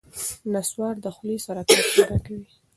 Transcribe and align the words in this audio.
نسوار 0.53 0.95
د 1.03 1.05
خولې 1.15 1.37
سرطان 1.45 1.83
پیدا 1.93 2.17
کوي. 2.25 2.47